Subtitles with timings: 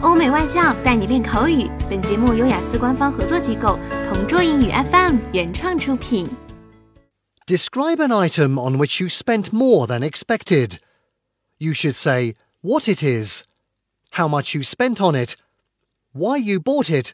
[0.00, 1.69] 欧美外教带你练口语。
[1.89, 6.27] 本节目由雅思官方合作机构同桌英语 FM 原创出品。
[7.45, 10.77] Describe an item on which you spent more than expected.
[11.57, 13.43] You should say what it is,
[14.11, 15.35] how much you spent on it,
[16.13, 17.13] why you bought it,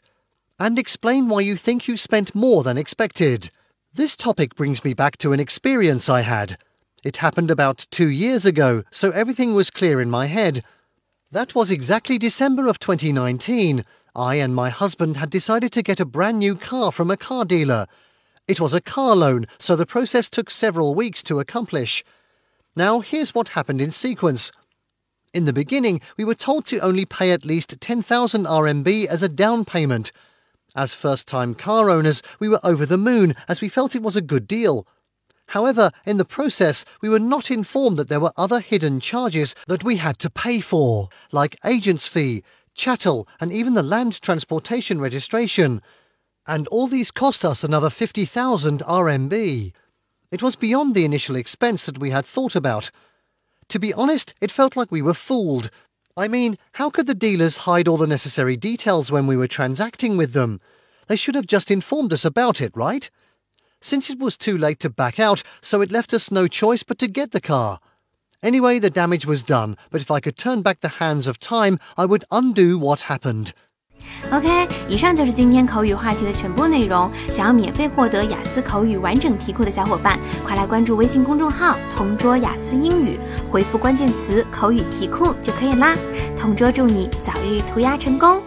[0.58, 3.50] and explain why you think you spent more than expected.
[3.92, 6.56] This topic brings me back to an experience I had.
[7.04, 10.64] It happened about two years ago, so everything was clear in my head.
[11.30, 13.84] That was exactly December of 2019.
[14.16, 17.44] I and my husband had decided to get a brand new car from a car
[17.44, 17.86] dealer.
[18.46, 22.02] It was a car loan, so the process took several weeks to accomplish.
[22.74, 24.52] Now, here's what happened in sequence.
[25.34, 29.28] In the beginning, we were told to only pay at least 10,000 RMB as a
[29.28, 30.12] down payment.
[30.74, 34.16] As first time car owners, we were over the moon as we felt it was
[34.16, 34.86] a good deal.
[35.48, 39.82] However, in the process, we were not informed that there were other hidden charges that
[39.82, 42.42] we had to pay for, like agent's fee,
[42.74, 45.80] chattel, and even the land transportation registration.
[46.46, 49.72] And all these cost us another 50,000 RMB.
[50.30, 52.90] It was beyond the initial expense that we had thought about.
[53.68, 55.70] To be honest, it felt like we were fooled.
[56.14, 60.18] I mean, how could the dealers hide all the necessary details when we were transacting
[60.18, 60.60] with them?
[61.06, 63.08] They should have just informed us about it, right?
[63.80, 66.98] since it was too late to back out, so it left us no choice but
[66.98, 67.78] to get the car.
[68.40, 71.78] Anyway, the damage was done, but if I could turn back the hands of time,
[71.96, 73.50] I would undo what happened.
[74.30, 77.10] OK，以上就是今天口语话题的全部内容。
[77.28, 83.18] 想要免费获得雅思口语完整题库的小伙伴，快来关注微信公众号“同桌雅思英语”，
[83.50, 85.96] 回复关键词“口语题库”就可以啦。
[86.38, 88.40] 同桌祝你早日屠鸭成功！